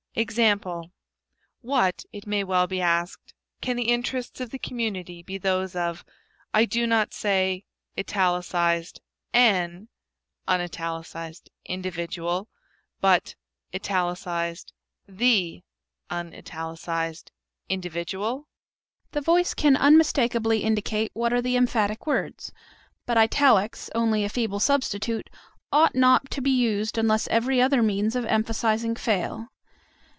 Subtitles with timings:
[1.61, 6.03] What, it may well be asked, can the interests of the community be those of
[6.53, 7.63] I do not say
[7.95, 9.83] an
[11.63, 12.47] individual,
[12.99, 13.35] but
[13.71, 13.75] the
[17.69, 18.47] individual?
[19.11, 22.51] The voice can unmistakably indicate what are the emphatic words;
[23.05, 25.29] but italics, only a feeble substitute,
[25.71, 29.47] ought not to be used unless every other means of emphasizing fail.